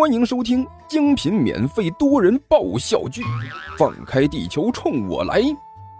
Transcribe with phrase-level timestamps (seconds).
[0.00, 3.20] 欢迎收听精品免费多人爆笑剧
[3.76, 5.42] 《放开地球冲我来》，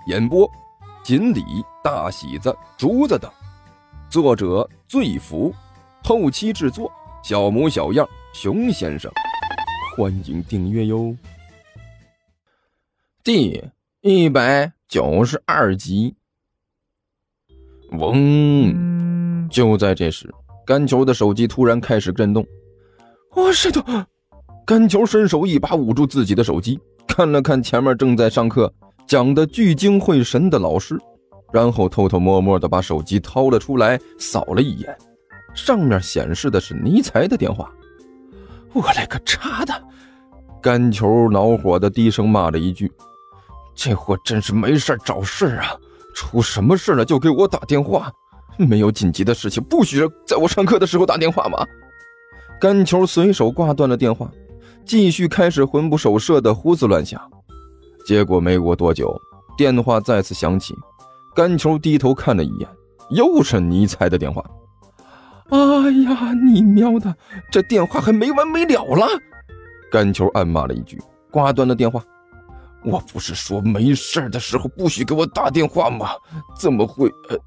[0.06, 0.50] 演播：
[1.04, 1.44] 锦鲤、
[1.84, 3.30] 大喜子、竹子等，
[4.08, 5.54] 作者：醉福，
[6.02, 6.90] 后期制作：
[7.22, 9.12] 小模小样、熊先生。
[9.94, 11.14] 欢迎订阅哟。
[13.22, 13.62] 第
[14.00, 16.14] 一百九十二集。
[17.98, 19.46] 嗡！
[19.50, 22.42] 就在这时，甘球的手机突然开始震动。
[23.36, 23.52] 哇！
[23.52, 23.82] 谁的？
[24.66, 28.72] 甘球伸手一把捂住自己的手机，看了看前面正在上课
[29.06, 30.98] 讲的聚精会神的老师，
[31.52, 34.96] 然后偷偷摸摸的把手机掏了出来，扫了一眼，
[35.54, 37.68] 上面显示的是尼才的电话。
[38.72, 39.74] 我勒个叉的！
[40.62, 42.92] 甘球恼火的低声骂了一句
[43.74, 45.74] ：“这货真是没事找事啊！
[46.14, 48.12] 出什么事了就给我打电话，
[48.58, 51.66] 没有紧急的事情不许在我上课的时候打电话吗？”
[52.60, 54.30] 甘球随手挂断了电话，
[54.84, 57.18] 继续开始魂不守舍的胡思乱想。
[58.04, 59.18] 结果没过多久，
[59.56, 60.74] 电话再次响起。
[61.34, 62.68] 甘球低头看了一眼，
[63.10, 64.44] 又是尼采的电话。
[65.48, 65.58] 哎
[66.02, 67.16] 呀，你喵的，
[67.50, 69.06] 这电话还没完没了了！
[69.90, 72.04] 甘球暗骂了一句，挂断了电话。
[72.84, 76.10] 我不是说没事的时候不许给我打电话吗？
[76.58, 77.08] 怎么会……
[77.30, 77.38] 呃，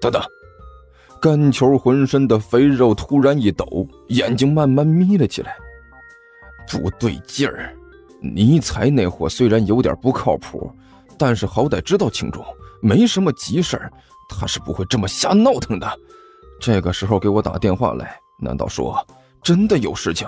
[0.00, 0.22] 等等。
[1.20, 5.54] 甘球浑身的肥肉突然一抖，眼睛慢慢眯了起来。
[6.66, 7.74] 不对劲儿，
[8.22, 10.72] 尼才那货虽然有点不靠谱，
[11.18, 12.42] 但是好歹知道轻重，
[12.80, 13.92] 没什么急事儿，
[14.30, 15.86] 他是不会这么瞎闹腾的。
[16.58, 19.06] 这个时候给我打电话来，难道说
[19.42, 20.26] 真的有事情？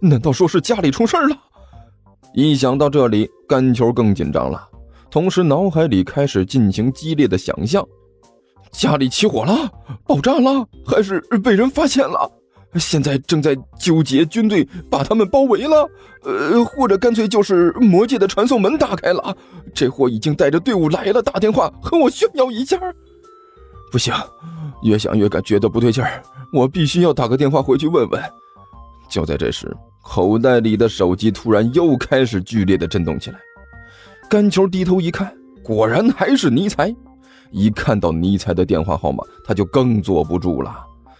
[0.00, 1.36] 难道说是家里出事了？
[2.34, 4.68] 一想到这里，甘球更紧张了，
[5.10, 7.86] 同时脑海里开始进行激烈的想象。
[8.74, 9.70] 家里起火了，
[10.04, 12.30] 爆炸了，还是被人发现了？
[12.74, 15.88] 现在正在纠结，军队把他们包围了，
[16.24, 19.36] 呃，或者干脆就是魔界的传送门打开了，
[19.72, 22.76] 这货已经带着队伍来了，打电话和我炫耀一下。
[23.92, 24.12] 不行，
[24.82, 26.20] 越想越感觉得不对劲儿，
[26.52, 28.20] 我必须要打个电话回去问问。
[29.08, 29.72] 就在这时，
[30.02, 33.38] 口袋里的手机突然又开始剧烈的震动起来。
[34.28, 35.32] 甘球低头一看，
[35.62, 36.92] 果然还是尼才。
[37.54, 40.74] 一看到尼采的电话号码，他就更坐不住了，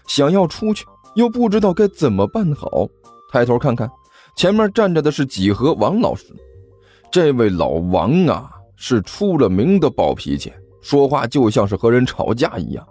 [0.05, 0.85] 想要出去，
[1.15, 2.85] 又不知道该怎么办好。
[3.31, 3.89] 抬头看看，
[4.35, 6.25] 前面站着的是几何王老师。
[7.09, 10.51] 这位老王啊，是出了名的暴脾气，
[10.81, 12.85] 说话就像是和人吵架一样。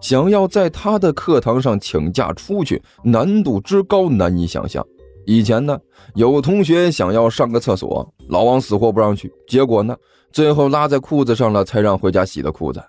[0.00, 4.82] 想要在他的课堂上请假出去，难度之高难以想象。
[5.26, 5.78] 以前呢，
[6.14, 9.94] 有同学想要上个厕所，老王死活不让去，结果呢？
[10.36, 12.84] 最后拉在裤子上了，才让回家洗的裤子。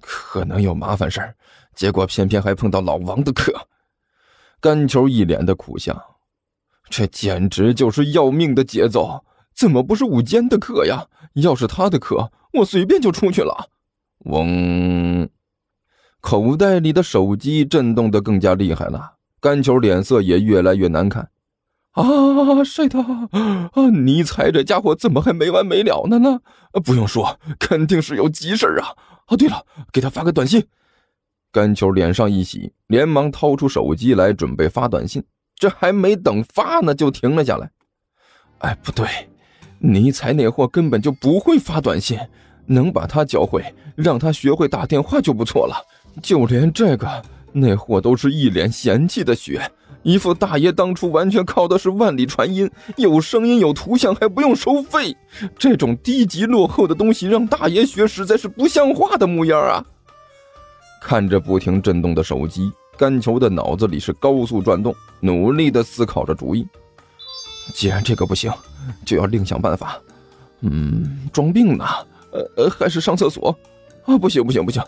[0.00, 1.34] 可能有麻烦事儿，
[1.74, 3.52] 结果偏偏还碰到老王的课。
[4.62, 5.94] 甘球一脸的苦相，
[6.88, 9.22] 这简直就是要命的节奏！
[9.54, 11.06] 怎么不是午间的课呀？
[11.34, 13.68] 要是他的课，我随便就出去了。
[14.20, 15.28] 嗡，
[16.22, 21.30] 口袋里的手机震动的更加厉害了，甘球脸色也越来越难看。
[21.94, 22.98] 啊，谁的？
[23.00, 26.40] 啊，尼采这家伙怎么还没完没了呢呢？
[26.84, 28.88] 不用说，肯定是有急事啊！
[29.26, 30.64] 啊，对了，给他发个短信。
[31.52, 35.22] 甘球脸上一喜，连忙掏出手机来准备发短信。
[35.54, 37.70] 这还没等发呢，就停了下来。
[38.58, 39.06] 哎，不对，
[39.78, 42.18] 尼采那货根本就不会发短信，
[42.66, 43.62] 能把他教会，
[43.94, 45.76] 让他学会打电话就不错了。
[46.20, 47.22] 就连这个，
[47.52, 49.62] 那货都是一脸嫌弃的学。
[50.04, 55.16] 一副大爷当初完全靠的是万里传音，有声音有图像还不用收费，
[55.58, 59.84] 这种低级落后的东西让大爷学实在是不像话的模样啊！
[61.02, 66.66] 看着不停震动的手机，甘球的脑子里是高速转动，努力的思考着主意。
[67.72, 68.52] 既然这个不行，
[69.06, 69.98] 就要另想办法。
[70.60, 71.84] 嗯，装病呢？
[72.30, 73.56] 呃呃，还是上厕所？
[74.04, 74.82] 啊，不行不行不行！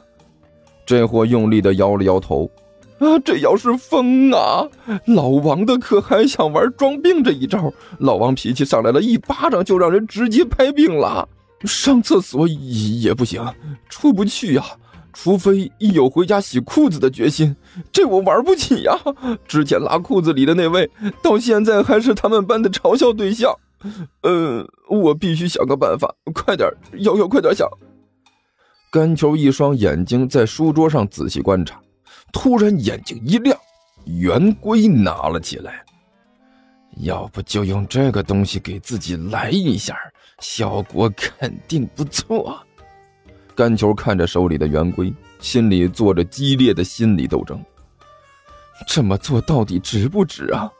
[0.85, 2.51] 这货用力的摇了摇头。
[2.99, 4.67] 啊，这要是疯啊！
[5.07, 11.29] 老王的可还想玩装病这一招，老王脾气上来了，一巴掌就让人直接拍病了。
[11.65, 13.45] 上厕所也不行，
[13.89, 14.65] 出不去呀，
[15.13, 17.55] 除非一有回家洗裤子的决心，
[17.91, 18.99] 这我玩不起呀。
[19.47, 20.91] 之前拉裤子里的那位，
[21.23, 23.55] 到现在还是他们班的嘲笑对象。
[24.23, 26.69] 嗯，我必须想个办法，快点，
[27.01, 27.69] 瑶瑶，快点想。
[28.91, 31.79] 甘球一双眼睛在书桌上仔细观察。
[32.33, 33.59] 突然眼睛一亮，
[34.05, 35.83] 圆规拿了起来。
[36.99, 39.97] 要不就用这个东西给自己来一下，
[40.41, 42.59] 效果肯定不错。
[43.55, 47.63] 甘球看着手里的圆规，心里做着激烈的心理斗争。
[48.87, 50.71] 这么做到底值不值啊？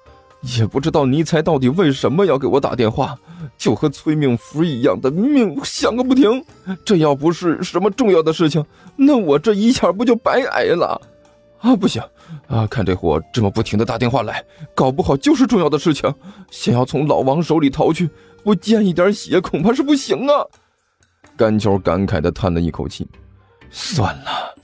[0.59, 3.19] 也不知道尼才到底为什么要给我打电话，
[3.59, 6.45] 就和催命符一样的命响个不停。
[6.85, 8.65] 这要不是什么重要的事情，
[8.97, 11.01] 那我这一下不就白挨了？
[11.67, 12.01] 啊，不行！
[12.47, 16.15] 啊，看这货这么不停的打电话来，搞不好就是重要的事情。
[16.49, 18.09] 想要从老王手里逃去，
[18.45, 20.47] 不见一点血恐怕是不行啊！
[21.37, 23.05] 甘球感慨的叹了一口气，
[23.69, 24.55] 算了，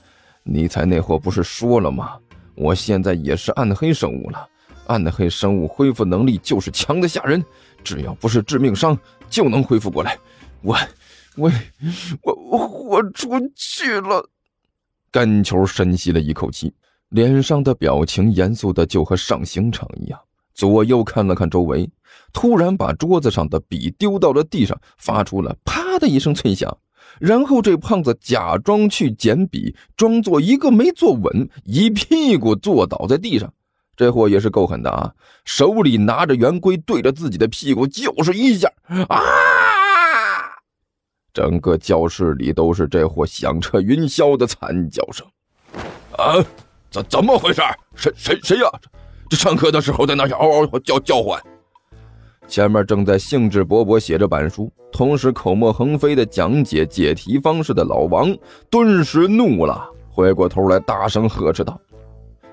[0.43, 2.17] 尼才那货不是说了吗？
[2.55, 4.47] 我现在也是暗黑生物了。
[4.87, 7.43] 暗黑生物恢复能力就是强的吓人，
[7.83, 8.97] 只要不是致命伤
[9.29, 10.17] 就能恢复过来。
[10.61, 10.77] 我，
[11.35, 11.51] 我，
[12.21, 14.25] 我，我豁出去了。
[15.11, 16.73] 甘球深吸了一口气，
[17.13, 20.19] 脸上的表情严肃的就和上刑场一样。
[20.55, 21.87] 左右看了看周围，
[22.33, 26.75] 突然把桌子上的笔丢到了地上，发出了啪的一声脆响。
[27.19, 33.53] 然后这胖子假装去捡笔，装作一个没坐稳，一屁股坐倒在地上。
[33.95, 35.13] 这货也是够狠的啊！
[35.45, 38.67] 手里拿着圆规，对着自己的屁股就是一下
[39.07, 39.19] 啊！
[41.31, 45.27] 整个教室里都是这货响彻云霄的惨叫声。
[46.17, 46.43] 啊，
[46.93, 47.61] 怎怎么回事？
[47.95, 48.69] 谁谁谁呀？
[49.27, 51.41] 这上课的时候在那嗷嗷叫叫唤。
[52.47, 58.31] 前面正在兴致勃勃写着板书，同时口沫横飞的讲解解题方式的老王，
[58.69, 61.79] 顿时怒了，回过头来大声呵斥道。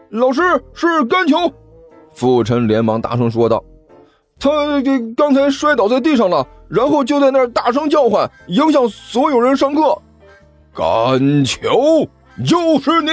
[0.09, 0.41] 老师
[0.73, 1.37] 是甘球，
[2.15, 3.63] 傅晨连忙大声说道
[4.41, 4.51] ：“他
[5.15, 10.01] 刚才摔倒在地上了，然后就在那大声叫唤，影响所有人上课。”
[10.73, 12.09] 甘球，
[12.47, 13.11] 就是你！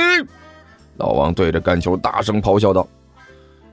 [0.97, 2.87] 老王对着干球大声咆哮道：“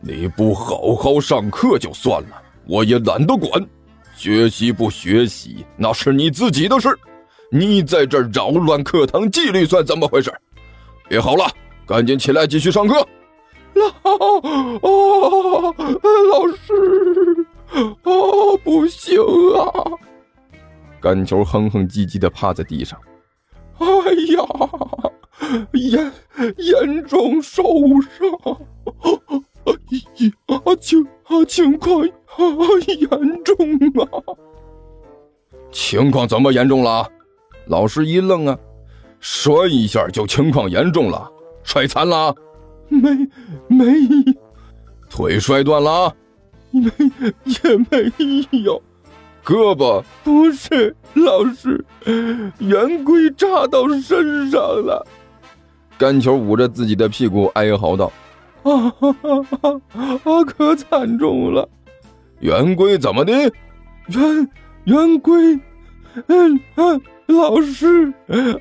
[0.00, 3.66] 你不好好上课就算了，我也懒得管。
[4.14, 6.96] 学习不学习那是你自己的事，
[7.50, 10.32] 你在这扰乱课堂纪律算怎么回事？
[11.08, 11.44] 别好了！”
[11.86, 13.06] 赶紧起来继续上课！
[13.74, 13.84] 老
[14.82, 15.74] 哦，
[16.30, 17.46] 老师，
[18.04, 19.20] 哦，不行
[19.54, 19.68] 啊！
[21.00, 22.98] 干球哼哼唧唧的趴在地上。
[23.78, 23.86] 哎
[24.32, 24.42] 呀，
[25.72, 26.12] 严
[26.58, 27.62] 严重受
[28.00, 28.58] 伤！
[30.46, 32.08] 啊，情啊情况啊
[32.86, 33.08] 严
[33.42, 33.54] 重
[34.02, 34.08] 啊！
[35.70, 37.08] 情况怎么严重了？
[37.66, 38.58] 老师一愣啊，
[39.20, 41.30] 摔一下就情况严重了？
[41.62, 42.34] 摔残了？
[42.88, 43.08] 没
[43.68, 43.84] 没，
[45.08, 46.14] 腿摔断了？
[46.70, 46.90] 没
[47.44, 48.12] 也没
[48.62, 48.82] 有，
[49.44, 51.82] 胳膊不是老师，
[52.58, 55.06] 圆规扎到身上了。
[55.98, 58.10] 甘球捂着自己的屁股哀嚎道
[58.64, 61.68] ：“啊 哈啊，可惨重了！
[62.40, 63.32] 圆规怎么的？
[64.08, 64.50] 圆
[64.84, 65.58] 圆规，
[66.28, 68.12] 嗯嗯。”老师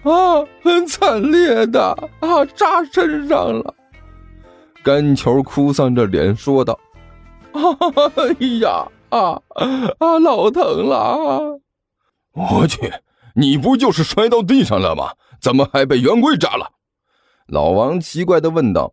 [0.04, 1.82] 啊，很惨烈的
[2.22, 3.76] 啊，扎身上了。
[4.82, 6.80] 甘球哭丧着脸说道
[7.52, 9.42] ：“哎呀啊
[10.00, 11.60] 啊，老疼了！
[12.32, 12.90] 我去，
[13.36, 15.12] 你不就是摔到地上了吗？
[15.42, 16.72] 怎么还被圆规扎了？”
[17.54, 18.92] 老王奇怪的问道。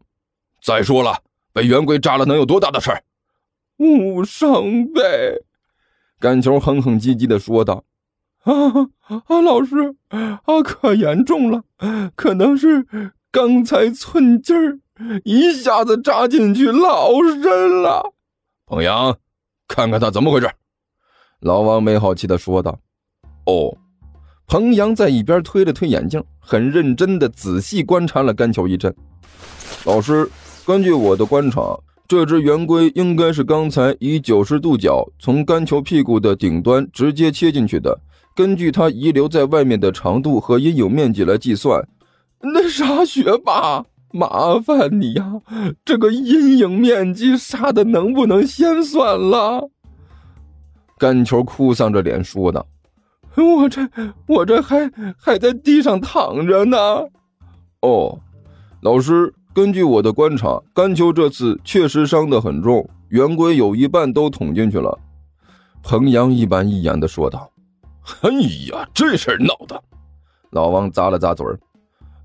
[0.62, 1.23] 再说了，
[1.55, 3.03] 被圆规扎了能有多大的事儿？
[3.79, 5.41] 无伤呗。
[6.19, 7.85] 干球哼哼唧唧的说道。
[8.43, 8.53] 啊
[9.27, 9.41] 啊！
[9.41, 11.62] 老师，啊，可严重了，
[12.15, 12.87] 可能是
[13.33, 14.79] 刚才寸劲儿
[15.25, 18.12] 一下子扎进去老深了。
[18.67, 19.17] 彭阳，
[19.69, 20.51] 看看他怎么回事。
[21.39, 22.79] 老王没好气的说道。
[23.47, 23.75] 哦，
[24.50, 28.92] 彭阳在一边推了推眼镜，很认真的仔细观察了甘球一阵。
[29.85, 30.28] 老师，
[30.66, 31.78] 根据我的观察，
[32.09, 37.97] 这只圆规应该是刚才以九十度角从甘球屁股的顶端直接切进去的。
[38.35, 41.87] 根据它遗留在外面的长度和阴影面积来计算，
[42.40, 45.40] 那啥，学霸，麻烦你呀，
[45.85, 49.71] 这个阴影面积啥的能不能先算了？
[50.99, 52.66] 甘球哭丧着脸说道
[53.37, 53.88] ：“我这
[54.26, 56.78] 我这还还在地上躺着呢。”
[57.82, 58.18] 哦，
[58.82, 64.99] 老师，根据我的观察，甘球这次确实伤得很重，圆规有一半都捅进去了。
[65.82, 67.50] 彭阳一板一眼的说道。
[68.22, 68.30] 哎
[68.70, 69.80] 呀，这事儿闹的！
[70.50, 71.58] 老王咂了咂嘴儿，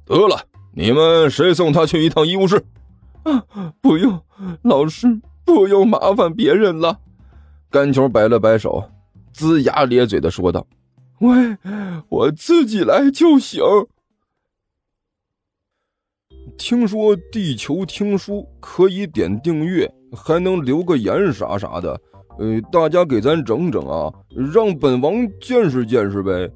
[0.03, 0.41] 得了，
[0.73, 2.65] 你们谁送他去一趟医务室？
[3.23, 3.43] 啊，
[3.81, 4.19] 不用，
[4.63, 6.97] 老师不用麻烦别人了。
[7.69, 8.83] 甘球摆了摆手，
[9.35, 10.65] 龇牙咧嘴的说道
[11.19, 11.57] ：“喂，
[12.09, 13.63] 我自己来就行。”
[16.57, 21.99] 听说地球听书可以点订阅，还能留个言啥啥的。
[22.37, 24.13] 呃，大家给咱整整啊，
[24.53, 26.49] 让本王见识见识呗。